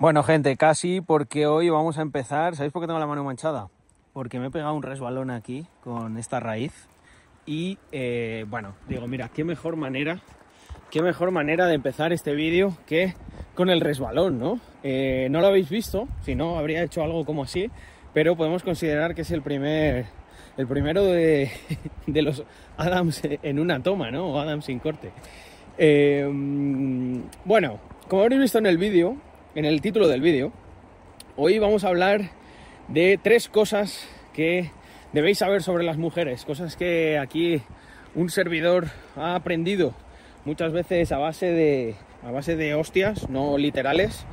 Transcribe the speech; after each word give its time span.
Bueno, 0.00 0.22
gente, 0.22 0.56
casi 0.56 1.02
porque 1.02 1.46
hoy 1.46 1.68
vamos 1.68 1.98
a 1.98 2.00
empezar. 2.00 2.56
¿Sabéis 2.56 2.72
por 2.72 2.80
qué 2.80 2.86
tengo 2.86 2.98
la 2.98 3.06
mano 3.06 3.22
manchada? 3.22 3.68
Porque 4.14 4.40
me 4.40 4.46
he 4.46 4.50
pegado 4.50 4.72
un 4.72 4.82
resbalón 4.82 5.30
aquí 5.30 5.66
con 5.84 6.16
esta 6.16 6.40
raíz. 6.40 6.72
Y 7.44 7.76
eh, 7.92 8.46
bueno, 8.48 8.76
digo, 8.88 9.06
mira, 9.06 9.28
qué 9.28 9.44
mejor 9.44 9.76
manera, 9.76 10.22
qué 10.90 11.02
mejor 11.02 11.32
manera 11.32 11.66
de 11.66 11.74
empezar 11.74 12.14
este 12.14 12.32
vídeo 12.32 12.78
que 12.86 13.12
con 13.54 13.68
el 13.68 13.82
resbalón, 13.82 14.38
¿no? 14.38 14.58
Eh, 14.82 15.28
no 15.30 15.42
lo 15.42 15.48
habéis 15.48 15.68
visto, 15.68 16.08
si 16.22 16.34
no, 16.34 16.58
habría 16.58 16.82
hecho 16.82 17.02
algo 17.02 17.26
como 17.26 17.42
así, 17.42 17.70
pero 18.14 18.36
podemos 18.36 18.62
considerar 18.62 19.14
que 19.14 19.20
es 19.20 19.30
el 19.32 19.42
primer, 19.42 20.06
el 20.56 20.66
primero 20.66 21.04
de, 21.04 21.50
los 22.06 22.42
Adams 22.78 23.20
en 23.22 23.58
una 23.58 23.82
toma, 23.82 24.10
¿no? 24.10 24.28
O 24.28 24.38
Adams 24.38 24.64
sin 24.64 24.78
corte. 24.78 25.12
Eh, 25.76 26.26
bueno, 27.44 27.78
como 28.08 28.22
habréis 28.22 28.40
visto 28.40 28.56
en 28.56 28.64
el 28.64 28.78
vídeo, 28.78 29.18
en 29.54 29.64
el 29.64 29.80
título 29.80 30.06
del 30.06 30.20
vídeo, 30.20 30.52
hoy 31.36 31.58
vamos 31.58 31.84
a 31.84 31.88
hablar 31.88 32.30
de 32.88 33.18
tres 33.20 33.48
cosas 33.48 34.08
que 34.32 34.70
debéis 35.12 35.38
saber 35.38 35.62
sobre 35.62 35.84
las 35.84 35.96
mujeres, 35.96 36.44
cosas 36.44 36.76
que 36.76 37.18
aquí 37.18 37.60
un 38.14 38.30
servidor 38.30 38.86
ha 39.16 39.34
aprendido 39.34 39.92
muchas 40.44 40.72
veces 40.72 41.10
a 41.10 41.18
base 41.18 41.46
de, 41.46 41.96
a 42.22 42.30
base 42.30 42.54
de 42.54 42.74
hostias, 42.74 43.28
no 43.28 43.58
literales, 43.58 44.24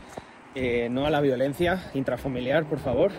eh, 0.53 0.87
no 0.91 1.05
a 1.07 1.09
la 1.09 1.21
violencia 1.21 1.83
intrafamiliar, 1.95 2.65
por 2.65 2.79
favor. 2.79 3.11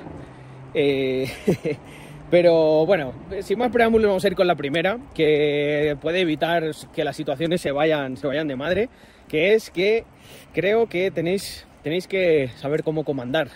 Eh, 0.74 1.28
pero 2.30 2.86
bueno, 2.86 3.12
sin 3.40 3.58
más 3.58 3.72
preámbulos 3.72 4.08
vamos 4.08 4.24
a 4.24 4.28
ir 4.28 4.36
con 4.36 4.46
la 4.46 4.54
primera, 4.54 4.98
que 5.14 5.96
puede 6.00 6.20
evitar 6.20 6.70
que 6.94 7.02
las 7.02 7.16
situaciones 7.16 7.60
se 7.60 7.72
vayan, 7.72 8.16
se 8.16 8.28
vayan 8.28 8.46
de 8.46 8.54
madre, 8.54 8.88
que 9.26 9.54
es 9.54 9.70
que 9.70 10.04
creo 10.52 10.88
que 10.88 11.10
tenéis 11.10 11.66
tenéis 11.88 12.06
que 12.06 12.50
saber 12.60 12.84
cómo 12.84 13.02
comandar. 13.02 13.48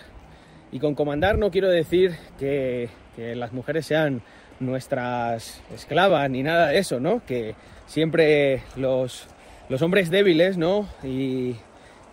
Y 0.71 0.79
con 0.79 0.95
comandar 0.95 1.37
no 1.37 1.51
quiero 1.51 1.69
decir 1.69 2.17
que, 2.39 2.89
las 3.15 3.53
mujeres 3.53 3.85
sean 3.85 4.23
nuestras 4.59 5.61
esclavas 5.71 6.27
ni 6.31 6.41
nada 6.41 6.69
de 6.69 6.79
eso, 6.79 6.99
¿no? 6.99 7.23
Que 7.27 7.53
siempre 7.85 8.63
los, 8.75 9.27
los 9.69 9.83
hombres 9.83 10.09
débiles, 10.09 10.57
¿no? 10.57 10.87
Y, 11.03 11.57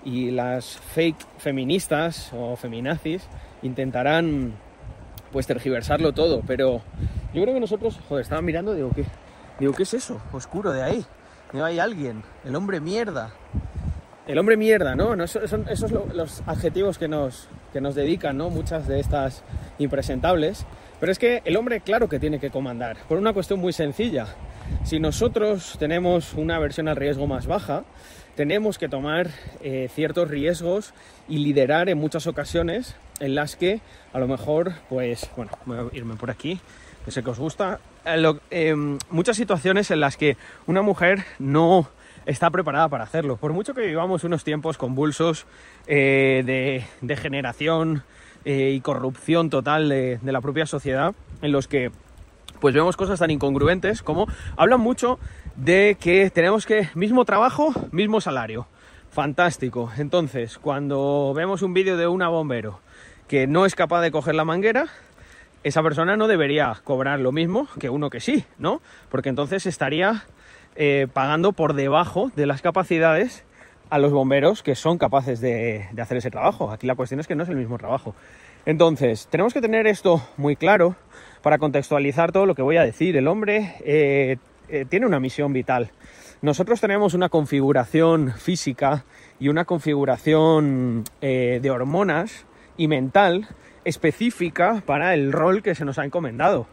y, 0.04 0.30
las 0.30 0.76
fake 0.76 1.16
feministas 1.38 2.30
o 2.34 2.54
feminazis 2.54 3.22
intentarán 3.62 4.52
pues 5.32 5.46
tergiversarlo 5.46 6.12
todo, 6.12 6.42
pero 6.46 6.82
yo 7.32 7.40
creo 7.40 7.54
que 7.54 7.60
nosotros, 7.60 7.98
joder, 8.10 8.24
estaba 8.24 8.42
mirando, 8.42 8.74
digo, 8.74 8.90
¿qué? 8.94 9.06
Digo, 9.58 9.72
¿qué 9.72 9.84
es 9.84 9.94
eso? 9.94 10.20
Oscuro 10.32 10.70
de 10.70 10.82
ahí. 10.82 11.06
No 11.54 11.64
hay 11.64 11.78
alguien, 11.78 12.22
el 12.44 12.54
hombre 12.56 12.78
mierda. 12.78 13.32
El 14.30 14.38
hombre 14.38 14.56
mierda, 14.56 14.94
¿no? 14.94 15.16
no 15.16 15.26
son, 15.26 15.48
son 15.48 15.68
esos 15.68 15.90
los 15.90 16.44
adjetivos 16.46 16.98
que 16.98 17.08
nos, 17.08 17.48
que 17.72 17.80
nos 17.80 17.96
dedican, 17.96 18.36
¿no? 18.36 18.48
Muchas 18.48 18.86
de 18.86 19.00
estas 19.00 19.42
impresentables. 19.80 20.66
Pero 21.00 21.10
es 21.10 21.18
que 21.18 21.42
el 21.44 21.56
hombre, 21.56 21.80
claro 21.80 22.08
que 22.08 22.20
tiene 22.20 22.38
que 22.38 22.50
comandar, 22.50 22.96
por 23.08 23.18
una 23.18 23.32
cuestión 23.32 23.58
muy 23.58 23.72
sencilla. 23.72 24.28
Si 24.84 25.00
nosotros 25.00 25.74
tenemos 25.80 26.34
una 26.34 26.60
versión 26.60 26.86
al 26.86 26.94
riesgo 26.94 27.26
más 27.26 27.48
baja, 27.48 27.82
tenemos 28.36 28.78
que 28.78 28.88
tomar 28.88 29.30
eh, 29.62 29.90
ciertos 29.92 30.28
riesgos 30.28 30.94
y 31.28 31.38
liderar 31.38 31.88
en 31.88 31.98
muchas 31.98 32.28
ocasiones 32.28 32.94
en 33.18 33.34
las 33.34 33.56
que 33.56 33.80
a 34.12 34.20
lo 34.20 34.28
mejor, 34.28 34.74
pues, 34.88 35.28
bueno, 35.36 35.50
voy 35.66 35.78
a 35.78 35.96
irme 35.96 36.14
por 36.14 36.30
aquí, 36.30 36.60
que 37.04 37.10
sé 37.10 37.24
que 37.24 37.30
os 37.30 37.38
gusta, 37.40 37.80
eh, 38.04 38.16
lo, 38.16 38.38
eh, 38.52 38.76
muchas 39.10 39.36
situaciones 39.36 39.90
en 39.90 39.98
las 39.98 40.16
que 40.16 40.36
una 40.68 40.82
mujer 40.82 41.24
no 41.40 41.88
está 42.30 42.50
preparada 42.50 42.88
para 42.88 43.04
hacerlo. 43.04 43.36
Por 43.36 43.52
mucho 43.52 43.74
que 43.74 43.82
vivamos 43.82 44.24
unos 44.24 44.44
tiempos 44.44 44.78
convulsos 44.78 45.46
eh, 45.86 46.42
de, 46.44 46.84
de, 47.00 47.16
generación 47.16 48.04
eh, 48.44 48.70
y 48.70 48.80
corrupción 48.80 49.50
total 49.50 49.88
de, 49.88 50.18
de, 50.22 50.32
la 50.32 50.40
propia 50.40 50.66
sociedad, 50.66 51.14
en 51.42 51.52
los 51.52 51.66
que 51.66 51.90
pues 52.60 52.74
vemos 52.74 52.96
cosas 52.96 53.18
tan 53.18 53.30
incongruentes 53.30 54.02
como 54.02 54.26
hablan 54.56 54.80
mucho 54.80 55.18
de 55.56 55.96
que 55.98 56.30
tenemos 56.30 56.66
que 56.66 56.88
mismo 56.94 57.24
trabajo, 57.24 57.72
mismo 57.90 58.20
salario. 58.20 58.66
Fantástico. 59.10 59.90
Entonces, 59.96 60.58
cuando 60.58 61.32
vemos 61.34 61.62
un 61.62 61.74
vídeo 61.74 61.96
de 61.96 62.06
una 62.06 62.28
bombero 62.28 62.80
que 63.26 63.46
no 63.46 63.66
es 63.66 63.74
capaz 63.74 64.02
de 64.02 64.12
coger 64.12 64.36
la 64.36 64.44
manguera, 64.44 64.86
esa 65.64 65.82
persona 65.82 66.16
no 66.16 66.28
debería 66.28 66.76
cobrar 66.84 67.18
lo 67.18 67.32
mismo 67.32 67.66
que 67.78 67.90
uno 67.90 68.08
que 68.08 68.20
sí, 68.20 68.44
¿no? 68.58 68.80
Porque 69.08 69.28
entonces 69.30 69.66
estaría 69.66 70.24
eh, 70.82 71.08
pagando 71.12 71.52
por 71.52 71.74
debajo 71.74 72.32
de 72.36 72.46
las 72.46 72.62
capacidades 72.62 73.44
a 73.90 73.98
los 73.98 74.12
bomberos 74.12 74.62
que 74.62 74.74
son 74.74 74.96
capaces 74.96 75.40
de, 75.40 75.88
hacer 76.00 76.16
ese 76.16 76.30
trabajo. 76.30 76.70
Aquí 76.70 76.86
la 76.86 76.94
cuestión 76.94 77.20
es 77.20 77.26
que 77.26 77.34
no 77.34 77.42
es 77.42 77.50
el 77.50 77.56
mismo 77.56 77.76
trabajo. 77.76 78.14
Entonces, 78.64 79.28
tenemos 79.30 79.52
que 79.52 79.60
tener 79.60 79.86
esto 79.86 80.22
muy 80.38 80.56
claro 80.56 80.96
para 81.42 81.58
contextualizar 81.58 82.32
todo 82.32 82.46
lo 82.46 82.54
que 82.54 82.62
voy 82.62 82.78
a 82.78 82.82
decir. 82.82 83.16
El 83.16 83.28
hombre 83.28 83.74
eh, 83.84 84.38
eh, 84.70 84.86
tiene 84.88 85.04
una 85.04 85.20
misión 85.20 85.52
vital. 85.52 85.90
Nosotros 86.40 86.80
tenemos 86.80 87.12
una 87.12 87.28
configuración 87.28 88.32
física 88.32 89.04
y 89.38 89.48
una 89.48 89.66
configuración 89.66 91.04
eh, 91.20 91.58
de 91.60 91.70
hormonas 91.70 92.46
y 92.78 92.88
mental 92.88 93.48
específica 93.84 94.82
para 94.86 95.12
el 95.12 95.32
rol 95.32 95.62
que 95.62 95.74
se 95.74 95.84
nos 95.84 95.98
ha 95.98 96.06
encomendado. 96.06 96.66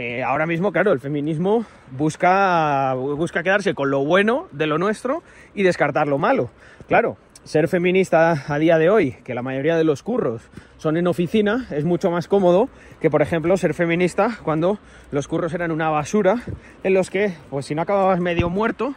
Eh, 0.00 0.22
ahora 0.22 0.46
mismo, 0.46 0.70
claro, 0.70 0.92
el 0.92 1.00
feminismo 1.00 1.64
busca, 1.90 2.94
quedarse 3.42 3.74
con 3.74 3.90
lo 3.90 4.04
bueno 4.04 4.46
de 4.52 4.68
lo 4.68 4.78
nuestro 4.78 5.24
y 5.56 5.64
descartar 5.64 6.06
lo 6.06 6.18
malo. 6.18 6.50
Claro, 6.86 7.16
ser 7.42 7.66
feminista 7.66 8.44
a 8.46 8.58
día 8.60 8.78
de 8.78 8.90
hoy, 8.90 9.16
que 9.24 9.34
la 9.34 9.42
mayoría 9.42 9.76
de 9.76 9.82
los 9.82 10.04
curros 10.04 10.42
son 10.76 10.98
en 10.98 11.08
oficina, 11.08 11.66
es 11.72 11.84
mucho 11.84 12.12
más 12.12 12.28
cómodo 12.28 12.68
que, 13.00 13.10
por 13.10 13.22
ejemplo, 13.22 13.56
ser 13.56 13.74
feminista 13.74 14.38
cuando 14.44 14.78
los 15.10 15.26
curros 15.26 15.52
eran 15.52 15.72
una 15.72 15.90
basura, 15.90 16.44
en 16.84 16.94
los 16.94 17.10
que, 17.10 17.34
pues 17.50 17.66
si 17.66 17.74
no 17.74 17.82
acababas 17.82 18.20
medio 18.20 18.48
muerto, 18.50 18.94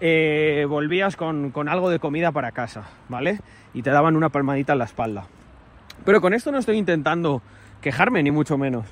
eh, 0.00 0.66
volvías 0.68 1.16
con, 1.16 1.50
con 1.50 1.70
algo 1.70 1.88
de 1.88 1.98
comida 1.98 2.30
para 2.30 2.52
casa, 2.52 2.90
¿vale? 3.08 3.40
Y 3.72 3.80
te 3.80 3.88
daban 3.88 4.16
una 4.16 4.28
palmadita 4.28 4.74
en 4.74 4.80
la 4.80 4.84
espalda. 4.84 5.28
Pero 6.04 6.20
con 6.20 6.34
esto 6.34 6.52
no 6.52 6.58
estoy 6.58 6.76
intentando 6.76 7.40
quejarme, 7.80 8.22
ni 8.22 8.30
mucho 8.30 8.58
menos 8.58 8.84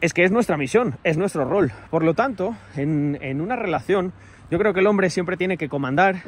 es 0.00 0.12
que 0.12 0.24
es 0.24 0.30
nuestra 0.30 0.56
misión, 0.56 0.96
es 1.04 1.16
nuestro 1.16 1.44
rol. 1.44 1.72
Por 1.90 2.04
lo 2.04 2.14
tanto, 2.14 2.56
en, 2.76 3.18
en, 3.20 3.40
una 3.40 3.56
relación, 3.56 4.12
yo 4.50 4.58
creo 4.58 4.74
que 4.74 4.80
el 4.80 4.86
hombre 4.86 5.10
siempre 5.10 5.36
tiene 5.36 5.56
que 5.56 5.68
comandar, 5.68 6.22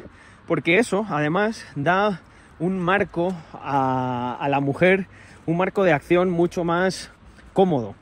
porque 0.47 0.77
eso, 0.77 1.05
además, 1.09 1.65
da 1.75 2.21
un 2.59 2.79
marco 2.79 3.35
a, 3.53 4.37
a 4.39 4.49
la 4.49 4.59
mujer, 4.59 5.07
un 5.45 5.57
marco 5.57 5.83
de 5.83 5.93
acción 5.93 6.29
mucho 6.29 6.63
más 6.63 7.11
cómodo. 7.53 7.95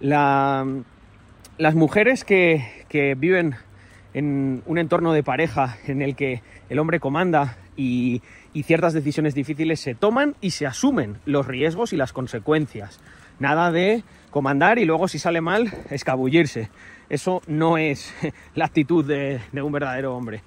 La, 0.00 0.66
las 1.58 1.74
mujeres 1.74 2.24
que, 2.24 2.64
que, 2.88 3.14
viven 3.14 3.54
en 4.14 4.62
un 4.66 4.78
entorno 4.78 5.12
de 5.12 5.22
pareja 5.22 5.76
en 5.86 6.02
el 6.02 6.16
que 6.16 6.42
el 6.68 6.78
hombre 6.78 7.00
comanda 7.00 7.58
y, 7.76 8.22
y 8.52 8.62
ciertas 8.62 8.94
decisiones 8.94 9.34
difíciles 9.34 9.80
se 9.80 9.94
toman 9.94 10.34
y 10.40 10.52
se 10.52 10.66
asumen 10.66 11.18
los 11.26 11.46
riesgos 11.46 11.92
y 11.92 11.96
las 11.96 12.12
consecuencias. 12.12 12.98
Nada 13.40 13.72
de 13.72 14.04
comandar 14.30 14.78
y 14.78 14.84
luego 14.84 15.08
si 15.08 15.18
sale 15.18 15.40
mal, 15.40 15.72
escabullirse. 15.90 16.68
Eso 17.08 17.42
no 17.46 17.78
es 17.78 18.14
la 18.54 18.66
actitud 18.66 19.04
de, 19.04 19.40
un 19.60 19.72
verdadero 19.72 20.14
hombre. 20.14 20.42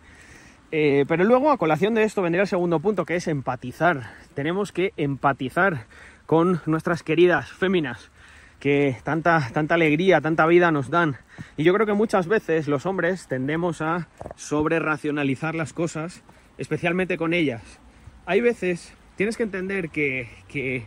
Eh, 0.71 1.03
pero 1.07 1.23
luego, 1.23 1.51
a 1.51 1.57
colación 1.57 1.95
de 1.95 2.03
esto, 2.03 2.21
vendría 2.21 2.43
el 2.43 2.47
segundo 2.47 2.79
punto, 2.79 3.03
que 3.03 3.15
es 3.15 3.27
empatizar. 3.27 4.11
Tenemos 4.35 4.71
que 4.71 4.93
empatizar 4.95 5.85
con 6.27 6.61
nuestras 6.67 7.01
queridas 7.01 7.51
féminas, 7.51 8.11
que 8.59 8.95
tanta, 9.03 9.49
tanta 9.53 9.73
alegría, 9.73 10.21
tanta 10.21 10.45
vida 10.45 10.71
nos 10.71 10.91
dan. 10.91 11.17
Y 11.57 11.63
yo 11.63 11.73
creo 11.73 11.87
que 11.87 11.93
muchas 11.93 12.27
veces 12.27 12.67
los 12.67 12.85
hombres 12.85 13.27
tendemos 13.27 13.81
a 13.81 14.07
sobre 14.35 14.79
racionalizar 14.79 15.55
las 15.55 15.73
cosas, 15.73 16.23
especialmente 16.59 17.17
con 17.17 17.33
ellas. 17.33 17.79
Hay 18.27 18.41
veces, 18.41 18.93
tienes 19.15 19.35
que 19.35 19.43
entender 19.43 19.89
que, 19.89 20.29
que 20.47 20.85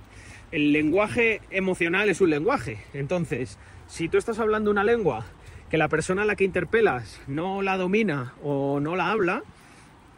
el 0.56 0.72
lenguaje 0.72 1.42
emocional 1.50 2.08
es 2.08 2.22
un 2.22 2.30
lenguaje. 2.30 2.78
Entonces, 2.94 3.58
si 3.88 4.08
tú 4.08 4.16
estás 4.16 4.38
hablando 4.38 4.70
una 4.70 4.84
lengua 4.84 5.26
que 5.68 5.76
la 5.76 5.88
persona 5.88 6.22
a 6.22 6.24
la 6.24 6.34
que 6.34 6.44
interpelas 6.44 7.20
no 7.26 7.60
la 7.60 7.76
domina 7.76 8.32
o 8.42 8.80
no 8.80 8.96
la 8.96 9.10
habla, 9.10 9.42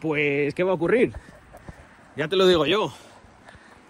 pues 0.01 0.55
¿qué 0.55 0.63
va 0.63 0.71
a 0.71 0.75
ocurrir? 0.75 1.13
Ya 2.15 2.29
te 2.29 2.37
lo 2.37 2.47
digo 2.47 2.67
yo. 2.67 2.95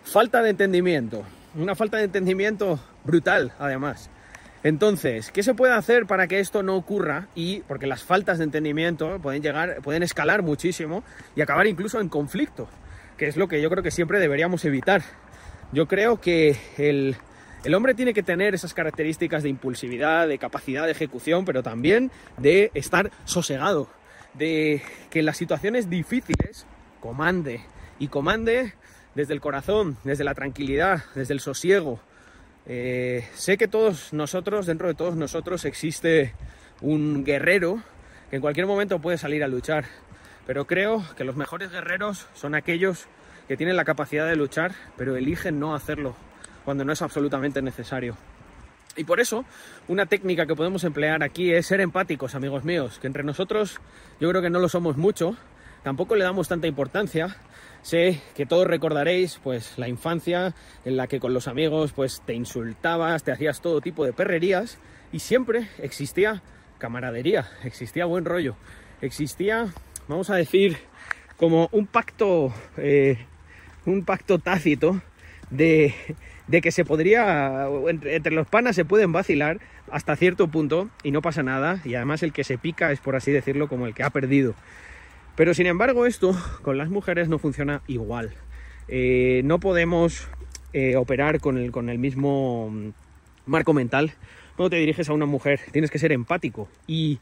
Falta 0.05 0.41
de 0.41 0.49
entendimiento. 0.49 1.23
Una 1.55 1.75
falta 1.75 1.99
de 1.99 2.05
entendimiento 2.05 2.81
brutal, 3.05 3.53
además. 3.59 4.09
Entonces, 4.63 5.31
¿qué 5.31 5.43
se 5.43 5.53
puede 5.53 5.75
hacer 5.75 6.07
para 6.07 6.29
que 6.29 6.41
esto 6.41 6.63
no 6.63 6.77
ocurra? 6.77 7.29
Y 7.35 7.61
porque 7.69 7.87
las 7.87 8.05
faltas 8.05 8.39
de 8.39 8.45
entendimiento 8.45 9.19
pueden 9.21 9.43
llegar, 9.43 9.83
pueden 9.83 10.03
escalar 10.03 10.41
muchísimo 10.41 11.05
y 11.37 11.43
acabar 11.43 11.67
incluso 11.67 12.01
en 12.01 12.09
conflicto, 12.09 12.71
que 13.19 13.27
es 13.27 13.37
lo 13.37 13.49
que 13.49 13.61
yo 13.61 13.69
creo 13.69 13.83
que 13.83 13.91
siempre 13.91 14.19
deberíamos 14.19 14.65
evitar. 14.65 15.03
Yo 15.73 15.87
creo 15.87 16.21
que 16.21 16.57
el, 16.79 17.17
el, 17.65 17.75
hombre 17.75 17.95
tiene 17.95 18.15
que 18.15 18.23
tener 18.23 18.55
esas 18.55 18.73
características 18.73 19.43
de 19.43 19.51
impulsividad, 19.51 20.27
de 20.27 20.39
capacidad 20.39 20.87
de 20.87 20.93
ejecución, 20.93 21.45
pero 21.45 21.63
también 21.63 22.11
de 22.39 22.71
estar 22.75 23.11
sosegado, 23.27 23.89
de 24.33 24.81
que 25.11 25.19
en 25.19 25.27
las 25.27 25.37
situaciones 25.37 25.91
difíciles 25.91 26.67
comande 27.01 27.61
y 27.99 28.09
comande 28.09 28.73
desde 29.15 29.35
el 29.35 29.41
corazón, 29.41 29.99
desde 30.05 30.25
la 30.25 30.35
tranquilidad, 30.35 31.05
desde 31.15 31.35
el 31.35 31.41
sosiego. 31.41 32.01
Eh, 32.67 33.27
sé 33.35 33.59
que 33.59 33.69
todos 33.69 34.13
nosotros, 34.13 34.67
dentro 34.67 34.89
de 34.89 34.95
todos 34.95 35.17
nosotros, 35.17 35.65
existe 35.65 36.35
un 36.81 37.25
guerrero 37.25 37.83
que 38.31 38.37
en 38.37 38.43
cualquier 38.43 38.67
momento 38.67 39.01
puede 39.01 39.19
salir 39.19 39.43
a 39.45 39.49
luchar. 39.49 39.87
Pero 40.47 40.67
creo 40.67 41.05
que 41.17 41.25
los 41.25 41.37
mejores 41.37 41.71
guerreros 41.71 42.27
son 42.35 42.55
aquellos 42.55 43.07
que 43.49 43.57
tienen 43.57 43.77
la 43.77 43.85
capacidad 43.85 44.29
de 44.29 44.37
luchar, 44.37 44.73
pero 44.97 45.17
eligen 45.17 45.59
no 45.59 45.75
hacerlo 45.75 46.15
cuando 46.65 46.85
no 46.85 46.93
es 46.93 47.01
absolutamente 47.01 47.63
necesario. 47.63 48.15
Y 48.97 49.05
por 49.05 49.21
eso, 49.21 49.45
una 49.87 50.07
técnica 50.07 50.45
que 50.45 50.55
podemos 50.55 50.85
emplear 50.85 51.23
aquí 51.23 51.53
es 51.53 51.67
ser 51.67 51.81
empáticos, 51.81 52.35
amigos 52.35 52.65
míos, 52.65 52.99
que 53.01 53.07
entre 53.07 53.25
nosotros 53.25 53.81
yo 54.21 54.29
creo 54.29 54.43
que 54.43 54.51
no 54.51 54.59
lo 54.59 54.69
somos 54.69 54.97
mucho, 54.97 55.37
tampoco 55.83 56.15
le 56.15 56.25
damos 56.25 56.49
tanta 56.49 56.67
importancia. 56.67 57.37
Sé 57.83 58.21
que 58.35 58.45
todos 58.45 58.67
recordaréis 58.67 59.41
pues 59.43 59.79
la 59.79 59.89
infancia 59.89 60.55
en 60.85 60.97
la 60.97 61.07
que 61.07 61.21
con 61.21 61.33
los 61.33 61.49
amigos 61.49 61.93
pues 61.93 62.23
te 62.27 62.35
insultabas, 62.35 63.23
te 63.23 63.33
hacías 63.33 63.61
todo 63.61 63.81
tipo 63.81 64.05
de 64.05 64.13
perrerías 64.13 64.79
y 65.13 65.21
siempre 65.21 65.69
existía 65.79 66.43
camaradería, 66.79 67.49
existía 67.65 68.05
buen 68.05 68.25
rollo, 68.25 68.57
existía, 69.01 69.69
vamos 70.07 70.29
a 70.29 70.37
decir, 70.37 70.77
como 71.37 71.69
un 71.73 71.87
pacto, 71.87 72.53
eh, 72.77 73.27
un 73.89 74.05
pacto 74.05 74.39
tácito 74.39 75.01
de, 75.51 75.95
de 76.47 76.61
que 76.61 76.73
se 76.73 76.85
podría, 76.85 77.69
entre 77.89 78.33
los 78.33 78.47
panas 78.47 78.77
se 78.77 78.85
pueden 78.85 79.13
vacilar 79.13 79.61
hasta 79.91 80.17
cierto 80.17 80.49
punto 80.49 80.89
y 81.03 81.11
no 81.11 81.23
pasa 81.23 81.43
nada, 81.43 81.81
y 81.85 81.95
además 81.95 82.23
el 82.23 82.33
que 82.33 82.45
se 82.45 82.59
pica 82.59 82.93
es 82.93 83.01
por 83.01 83.17
así 83.17 83.33
decirlo 83.33 83.69
como 83.69 83.87
el 83.87 83.95
que 83.95 84.03
ha 84.03 84.11
perdido. 84.11 84.55
Pero 85.37 85.55
sin 85.55 85.67
embargo 85.67 86.07
esto 86.07 86.37
con 86.63 86.79
las 86.79 86.89
mujeres 86.89 87.29
no 87.29 87.39
funciona 87.39 87.83
igual. 87.87 88.35
Eh, 88.89 89.43
no 89.45 89.61
podemos 89.61 90.27
eh, 90.73 90.97
operar 90.97 91.41
con 91.41 91.59
el, 91.59 91.71
con 91.71 91.89
el 91.89 91.99
mismo 91.99 92.73
marco 93.47 93.73
mental 93.73 94.13
cuando 94.59 94.71
te 94.71 94.77
diriges 94.77 95.09
a 95.09 95.13
una 95.13 95.25
mujer, 95.25 95.61
tienes 95.71 95.89
que 95.89 96.01
ser 96.01 96.11
empático. 96.11 96.69
Y, 96.89 97.21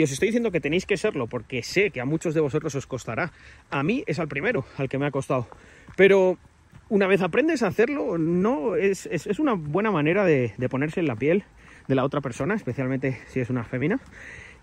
os 0.00 0.12
estoy 0.12 0.28
diciendo 0.28 0.52
que 0.52 0.60
tenéis 0.60 0.86
que 0.86 0.96
serlo 0.96 1.26
porque 1.26 1.64
sé 1.64 1.90
que 1.90 2.00
a 2.00 2.04
muchos 2.04 2.32
de 2.32 2.40
vosotros 2.40 2.76
os 2.76 2.86
costará. 2.86 3.32
A 3.70 3.82
mí 3.82 4.04
es 4.06 4.20
al 4.20 4.28
primero, 4.28 4.64
al 4.76 4.88
que 4.88 4.96
me 4.96 5.04
ha 5.04 5.10
costado. 5.10 5.48
Pero 5.96 6.38
una 6.88 7.08
vez 7.08 7.22
aprendes 7.22 7.64
a 7.64 7.66
hacerlo, 7.66 8.18
no 8.18 8.76
es, 8.76 9.06
es, 9.06 9.26
una 9.40 9.54
buena 9.54 9.90
manera 9.90 10.24
de, 10.24 10.52
de, 10.56 10.68
ponerse 10.68 11.00
en 11.00 11.08
la 11.08 11.16
piel 11.16 11.42
de 11.88 11.96
la 11.96 12.04
otra 12.04 12.20
persona, 12.20 12.54
especialmente 12.54 13.18
si 13.26 13.40
es 13.40 13.50
una 13.50 13.64
fémina. 13.64 13.98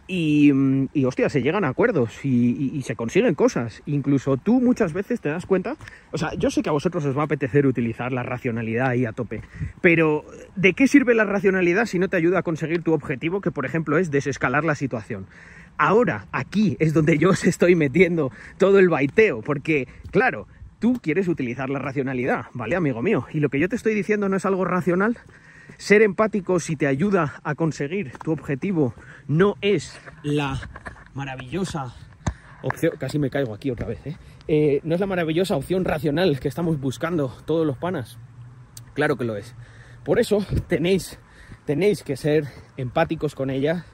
Y, 0.05 0.51
y 0.93 1.05
hostia, 1.05 1.29
se 1.29 1.41
llegan 1.41 1.63
a 1.63 1.69
acuerdos 1.69 2.25
y, 2.25 2.71
y, 2.73 2.81
se 2.81 2.95
consiguen 2.95 3.35
cosas. 3.35 3.81
Incluso 3.85 4.35
tú 4.35 4.59
muchas 4.59 4.91
veces 4.91 5.21
te 5.21 5.29
das 5.29 5.45
cuenta. 5.45 5.77
O 6.11 6.17
sea, 6.17 6.33
yo 6.33 6.51
sé 6.51 6.61
que 6.61 6.69
a 6.69 6.73
vosotros 6.73 7.05
os 7.05 7.17
va 7.17 7.21
a 7.21 7.25
apetecer 7.25 7.65
utilizar 7.65 8.11
la 8.11 8.21
racionalidad 8.21 8.89
ahí 8.89 9.05
a 9.05 9.13
tope. 9.13 9.41
Pero, 9.81 10.25
¿de 10.57 10.73
qué 10.73 10.87
sirve 10.87 11.15
la 11.15 11.23
racionalidad 11.23 11.85
si 11.85 11.99
no 11.99 12.09
te 12.09 12.17
ayuda 12.17 12.39
a 12.39 12.43
conseguir 12.43 12.83
tu 12.83 12.93
objetivo, 12.93 13.39
que 13.39 13.51
por 13.51 13.65
ejemplo 13.65 13.97
es 13.97 14.11
desescalar 14.11 14.65
la 14.65 14.75
situación? 14.75 15.25
Ahora, 15.77 16.27
aquí 16.31 16.77
es 16.79 16.93
donde 16.93 17.17
yo 17.17 17.29
os 17.31 17.45
estoy 17.45 17.75
metiendo 17.75 18.31
todo 18.57 18.79
el 18.79 18.89
baiteo, 18.89 19.41
porque, 19.41 19.87
claro, 20.11 20.47
tú 20.79 20.99
quieres 21.01 21.27
utilizar 21.27 21.69
la 21.69 21.79
racionalidad, 21.79 22.45
¿vale, 22.53 22.75
amigo 22.75 23.01
mío? 23.01 23.25
Y 23.33 23.39
lo 23.39 23.49
que 23.49 23.59
yo 23.59 23.69
te 23.69 23.75
estoy 23.75 23.95
diciendo 23.95 24.29
no 24.29 24.35
es 24.35 24.45
algo 24.45 24.65
racional. 24.65 25.17
Ser 25.77 26.01
empático 26.01 26.59
si 26.59 26.75
te 26.75 26.87
ayuda 26.87 27.39
a 27.43 27.55
conseguir 27.55 28.11
tu 28.23 28.31
objetivo 28.31 28.93
no 29.27 29.55
es 29.61 29.99
la 30.23 30.69
maravillosa 31.13 31.93
opción, 32.61 32.93
casi 32.97 33.19
me 33.19 33.29
caigo 33.29 33.53
aquí 33.53 33.71
otra 33.71 33.87
vez, 33.87 33.99
¿eh? 34.05 34.17
Eh, 34.47 34.81
no 34.83 34.95
es 34.95 34.99
la 34.99 35.07
maravillosa 35.07 35.55
opción 35.55 35.85
racional 35.85 36.39
que 36.39 36.47
estamos 36.47 36.79
buscando 36.79 37.33
todos 37.45 37.65
los 37.65 37.77
panas. 37.77 38.17
Claro 38.93 39.17
que 39.17 39.23
lo 39.23 39.35
es. 39.35 39.55
Por 40.03 40.19
eso 40.19 40.45
tenéis, 40.67 41.17
tenéis 41.65 42.03
que 42.03 42.17
ser 42.17 42.45
empáticos 42.77 43.35
con 43.35 43.49
ella 43.49 43.85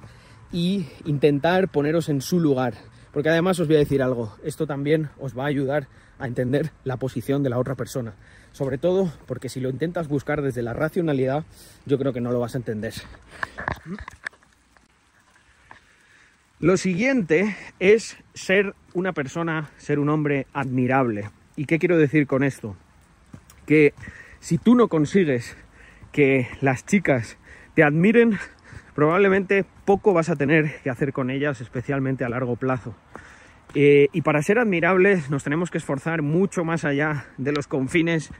y 0.51 0.87
intentar 1.05 1.69
poneros 1.69 2.09
en 2.09 2.21
su 2.21 2.39
lugar. 2.39 2.73
Porque 3.11 3.29
además 3.29 3.59
os 3.59 3.67
voy 3.67 3.77
a 3.77 3.79
decir 3.79 4.01
algo, 4.01 4.35
esto 4.43 4.67
también 4.67 5.09
os 5.19 5.37
va 5.37 5.43
a 5.43 5.47
ayudar 5.47 5.87
a 6.19 6.27
entender 6.27 6.71
la 6.83 6.97
posición 6.97 7.43
de 7.43 7.49
la 7.49 7.59
otra 7.59 7.75
persona. 7.75 8.15
Sobre 8.59 8.77
todo 8.77 9.09
porque 9.25 9.47
si 9.47 9.61
lo 9.61 9.69
intentas 9.69 10.09
buscar 10.09 10.41
desde 10.41 10.61
la 10.61 10.73
racionalidad, 10.73 11.45
yo 11.85 11.97
creo 11.97 12.11
que 12.11 12.19
no 12.19 12.33
lo 12.33 12.41
vas 12.41 12.55
a 12.55 12.57
entender. 12.57 12.93
Lo 16.59 16.75
siguiente 16.75 17.55
es 17.79 18.17
ser 18.33 18.75
una 18.93 19.13
persona, 19.13 19.69
ser 19.77 19.97
un 19.97 20.09
hombre 20.09 20.45
admirable. 20.51 21.29
¿Y 21.55 21.67
qué 21.67 21.79
quiero 21.79 21.97
decir 21.97 22.27
con 22.27 22.43
esto? 22.43 22.75
Que 23.65 23.93
si 24.41 24.57
tú 24.57 24.75
no 24.75 24.89
consigues 24.89 25.55
que 26.11 26.49
las 26.59 26.85
chicas 26.85 27.37
te 27.75 27.83
admiren, 27.83 28.39
probablemente 28.93 29.63
poco 29.85 30.11
vas 30.11 30.27
a 30.27 30.35
tener 30.35 30.81
que 30.81 30.89
hacer 30.89 31.13
con 31.13 31.29
ellas, 31.29 31.61
especialmente 31.61 32.25
a 32.25 32.29
largo 32.29 32.57
plazo. 32.57 32.93
Eh, 33.75 34.07
y 34.13 34.21
para 34.21 34.41
ser 34.41 34.57
admirables 34.57 35.29
nos 35.29 35.43
tenemos 35.43 35.69
que 35.69 35.77
esforzar 35.77 36.21
mucho 36.21 36.65
más 36.65 36.85
allá 36.85 37.27
de 37.37 37.51
los 37.51 37.67
confines 37.67 38.31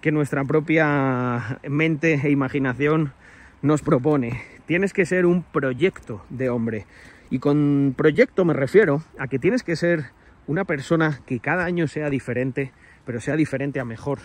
que 0.00 0.12
nuestra 0.12 0.44
propia 0.44 1.60
mente 1.68 2.20
e 2.22 2.30
imaginación 2.30 3.12
nos 3.60 3.82
propone. 3.82 4.40
Tienes 4.66 4.92
que 4.92 5.04
ser 5.04 5.26
un 5.26 5.42
proyecto 5.42 6.24
de 6.30 6.48
hombre. 6.48 6.86
Y 7.30 7.40
con 7.40 7.94
proyecto 7.96 8.44
me 8.44 8.54
refiero 8.54 9.02
a 9.18 9.28
que 9.28 9.38
tienes 9.38 9.62
que 9.62 9.76
ser 9.76 10.06
una 10.46 10.64
persona 10.64 11.20
que 11.26 11.40
cada 11.40 11.64
año 11.64 11.86
sea 11.88 12.08
diferente, 12.08 12.72
pero 13.04 13.20
sea 13.20 13.36
diferente 13.36 13.80
a 13.80 13.84
mejor. 13.84 14.20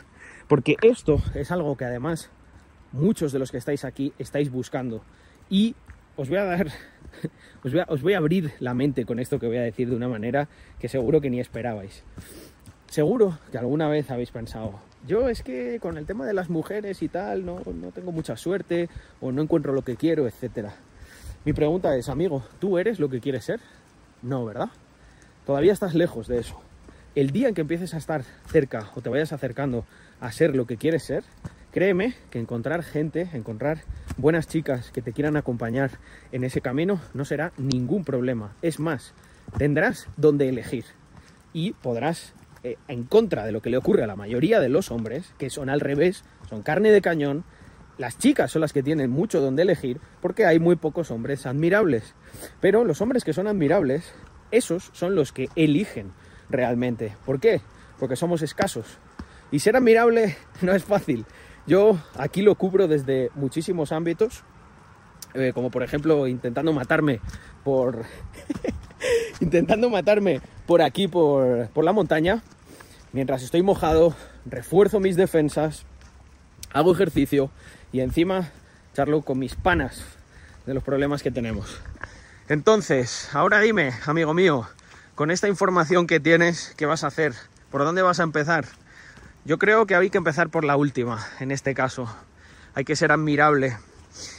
Porque 0.47 0.77
esto 0.81 1.21
es 1.35 1.51
algo 1.51 1.75
que 1.75 1.85
además 1.85 2.29
muchos 2.91 3.31
de 3.31 3.39
los 3.39 3.51
que 3.51 3.57
estáis 3.57 3.83
aquí 3.83 4.13
estáis 4.19 4.51
buscando. 4.51 5.03
Y 5.49 5.75
os 6.15 6.29
voy 6.29 6.37
a 6.37 6.45
dar, 6.45 6.67
os 7.87 8.01
voy 8.01 8.13
a, 8.13 8.17
abrir 8.17 8.53
la 8.59 8.73
mente 8.73 9.05
con 9.05 9.19
esto 9.19 9.39
que 9.39 9.47
voy 9.47 9.57
a 9.57 9.63
decir 9.63 9.89
de 9.89 9.95
una 9.95 10.07
manera 10.07 10.47
que 10.79 10.87
seguro 10.87 11.21
que 11.21 11.29
ni 11.29 11.39
esperabais. 11.39 12.03
Seguro 12.89 13.39
que 13.51 13.57
alguna 13.57 13.87
vez 13.87 14.11
habéis 14.11 14.31
pensado, 14.31 14.79
yo 15.07 15.27
es 15.27 15.41
que 15.41 15.79
con 15.79 15.97
el 15.97 16.05
tema 16.05 16.25
de 16.25 16.33
las 16.33 16.49
mujeres 16.49 17.01
y 17.01 17.09
tal 17.09 17.45
no, 17.45 17.61
no 17.65 17.91
tengo 17.91 18.11
mucha 18.11 18.37
suerte 18.37 18.87
o 19.19 19.31
no 19.31 19.41
encuentro 19.41 19.73
lo 19.73 19.81
que 19.81 19.95
quiero, 19.95 20.27
etc. 20.27 20.69
Mi 21.43 21.53
pregunta 21.53 21.95
es, 21.97 22.07
amigo, 22.07 22.43
¿tú 22.59 22.77
eres 22.77 22.99
lo 22.99 23.09
que 23.09 23.19
quieres 23.19 23.45
ser? 23.45 23.59
No, 24.21 24.45
¿verdad? 24.45 24.69
Todavía 25.45 25.73
estás 25.73 25.93
lejos 25.93 26.27
de 26.27 26.39
eso. 26.39 26.61
El 27.15 27.31
día 27.31 27.49
en 27.49 27.53
que 27.53 27.61
empieces 27.61 27.93
a 27.93 27.97
estar 27.97 28.23
cerca 28.47 28.91
o 28.95 29.01
te 29.01 29.09
vayas 29.09 29.33
acercando 29.33 29.85
a 30.21 30.31
ser 30.31 30.55
lo 30.55 30.65
que 30.65 30.77
quieres 30.77 31.03
ser, 31.03 31.23
Créeme 31.73 32.13
que 32.29 32.37
encontrar 32.37 32.83
gente, 32.83 33.29
encontrar 33.33 33.79
buenas 34.17 34.47
chicas 34.47 34.91
que 34.91 35.01
te 35.01 35.11
quieran 35.11 35.35
acompañar 35.35 35.89
en 36.31 36.43
ese 36.43 36.61
camino 36.61 37.01
no 37.15 37.25
será 37.25 37.51
ningún 37.57 38.05
problema. 38.05 38.55
Es 38.61 38.79
más, 38.79 39.15
tendrás 39.57 40.07
donde 40.15 40.47
elegir 40.47 40.85
y 41.51 41.71
podrás, 41.73 42.35
eh, 42.63 42.77
en 42.87 43.05
contra 43.05 43.43
de 43.43 43.51
lo 43.51 43.63
que 43.63 43.71
le 43.71 43.77
ocurre 43.77 44.03
a 44.03 44.07
la 44.07 44.15
mayoría 44.15 44.59
de 44.59 44.69
los 44.69 44.91
hombres, 44.91 45.33
que 45.39 45.49
son 45.49 45.67
al 45.67 45.79
revés, 45.79 46.23
son 46.47 46.61
carne 46.61 46.91
de 46.91 47.01
cañón, 47.01 47.43
las 47.97 48.19
chicas 48.19 48.51
son 48.51 48.61
las 48.61 48.71
que 48.71 48.83
tienen 48.83 49.09
mucho 49.09 49.41
donde 49.41 49.63
elegir 49.63 49.99
porque 50.21 50.45
hay 50.45 50.59
muy 50.59 50.75
pocos 50.75 51.09
hombres 51.09 51.47
admirables. 51.47 52.13
Pero 52.61 52.85
los 52.85 53.01
hombres 53.01 53.23
que 53.23 53.33
son 53.33 53.47
admirables, 53.47 54.13
esos 54.51 54.91
son 54.93 55.15
los 55.15 55.31
que 55.31 55.49
eligen 55.55 56.11
realmente. 56.51 57.15
¿Por 57.25 57.39
qué? 57.39 57.61
Porque 57.97 58.15
somos 58.15 58.43
escasos. 58.43 58.99
Y 59.51 59.57
ser 59.57 59.75
admirable 59.75 60.37
no 60.61 60.73
es 60.73 60.83
fácil. 60.83 61.25
Yo 61.65 61.97
aquí 62.15 62.41
lo 62.41 62.55
cubro 62.55 62.87
desde 62.87 63.31
muchísimos 63.35 63.91
ámbitos, 63.91 64.43
eh, 65.33 65.51
como 65.53 65.71
por 65.71 65.83
ejemplo 65.83 66.27
intentando 66.27 66.73
matarme 66.73 67.21
por... 67.63 68.03
intentando 69.39 69.89
matarme 69.89 70.41
por 70.65 70.81
aquí, 70.81 71.07
por, 71.07 71.69
por 71.69 71.85
la 71.85 71.93
montaña. 71.93 72.41
Mientras 73.13 73.43
estoy 73.43 73.61
mojado, 73.61 74.15
refuerzo 74.45 74.99
mis 74.99 75.15
defensas, 75.15 75.85
hago 76.73 76.93
ejercicio 76.93 77.51
y 77.91 78.01
encima 78.01 78.51
charlo 78.93 79.21
con 79.21 79.39
mis 79.39 79.55
panas 79.55 80.03
de 80.65 80.73
los 80.73 80.83
problemas 80.83 81.23
que 81.23 81.31
tenemos. 81.31 81.79
Entonces, 82.49 83.29
ahora 83.33 83.59
dime, 83.59 83.91
amigo 84.05 84.33
mío, 84.33 84.67
con 85.15 85.31
esta 85.31 85.47
información 85.47 86.07
que 86.07 86.19
tienes, 86.19 86.73
¿qué 86.75 86.85
vas 86.85 87.03
a 87.03 87.07
hacer? 87.07 87.33
¿Por 87.71 87.83
dónde 87.83 88.01
vas 88.01 88.19
a 88.19 88.23
empezar? 88.23 88.65
Yo 89.45 89.57
creo 89.57 89.85
que 89.85 89.95
hay 89.95 90.09
que 90.09 90.17
empezar 90.17 90.49
por 90.49 90.63
la 90.63 90.77
última, 90.77 91.25
en 91.41 91.51
este 91.51 91.73
caso. 91.73 92.07
Hay 92.75 92.85
que 92.85 92.95
ser 92.95 93.11
admirable. 93.11 93.77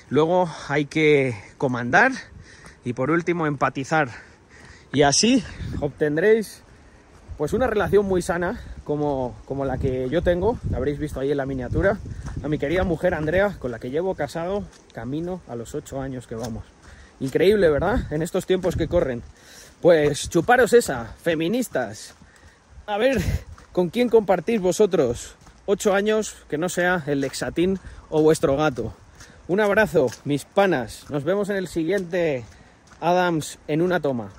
Luego 0.08 0.48
hay 0.68 0.86
que 0.86 1.36
comandar 1.58 2.12
y 2.86 2.94
por 2.94 3.10
último 3.10 3.46
empatizar. 3.46 4.08
Y 4.92 5.02
así 5.02 5.44
obtendréis 5.80 6.62
pues 7.36 7.52
una 7.52 7.66
relación 7.66 8.06
muy 8.06 8.22
sana 8.22 8.60
como, 8.84 9.36
como 9.44 9.64
la 9.64 9.76
que 9.76 10.08
yo 10.08 10.22
tengo, 10.22 10.58
la 10.70 10.78
habréis 10.78 10.98
visto 10.98 11.20
ahí 11.20 11.30
en 11.32 11.36
la 11.36 11.46
miniatura, 11.46 11.98
a 12.42 12.48
mi 12.48 12.58
querida 12.58 12.84
mujer 12.84 13.12
Andrea, 13.12 13.56
con 13.58 13.72
la 13.72 13.78
que 13.78 13.90
llevo 13.90 14.14
casado 14.14 14.64
camino 14.92 15.42
a 15.48 15.56
los 15.56 15.74
ocho 15.74 16.00
años 16.00 16.26
que 16.26 16.34
vamos. 16.34 16.64
Increíble, 17.20 17.68
¿verdad? 17.68 18.10
En 18.10 18.22
estos 18.22 18.46
tiempos 18.46 18.76
que 18.76 18.88
corren. 18.88 19.22
Pues 19.82 20.30
chuparos 20.30 20.72
esa, 20.72 21.06
feministas. 21.22 22.14
A 22.86 22.98
ver, 22.98 23.20
¿Con 23.74 23.90
quién 23.90 24.08
compartís 24.08 24.60
vosotros 24.60 25.34
8 25.66 25.94
años 25.94 26.36
que 26.48 26.58
no 26.58 26.68
sea 26.68 27.02
el 27.08 27.20
Lexatín 27.20 27.80
o 28.08 28.22
vuestro 28.22 28.56
gato? 28.56 28.94
Un 29.48 29.58
abrazo, 29.58 30.06
mis 30.24 30.44
panas. 30.44 31.06
Nos 31.10 31.24
vemos 31.24 31.48
en 31.48 31.56
el 31.56 31.66
siguiente 31.66 32.44
Adams 33.00 33.58
en 33.66 33.82
una 33.82 33.98
toma. 33.98 34.30